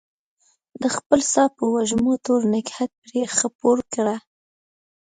د 0.81 0.83
خپل 0.95 1.19
ساه 1.33 1.49
په 1.57 1.63
وږمو 1.73 2.13
تور 2.25 2.41
نګهت 2.53 2.91
پرې 3.01 3.21
خپور 3.37 3.77
کړه 3.93 4.15